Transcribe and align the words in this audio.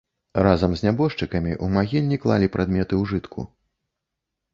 Разам 0.45 0.71
з 0.79 0.85
нябожчыкамі 0.87 1.53
ў 1.63 1.75
магільні 1.75 2.17
клалі 2.23 2.47
прадметы 2.57 2.93
ўжытку. 3.03 3.45